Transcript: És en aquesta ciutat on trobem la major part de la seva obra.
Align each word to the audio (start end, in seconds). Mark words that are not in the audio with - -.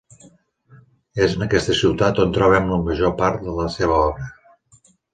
És 1.25 1.35
en 1.35 1.45
aquesta 1.47 1.77
ciutat 1.81 2.23
on 2.25 2.35
trobem 2.39 2.75
la 2.75 2.83
major 2.91 3.17
part 3.23 3.49
de 3.49 3.57
la 3.63 3.71
seva 3.79 4.05
obra. 4.11 4.31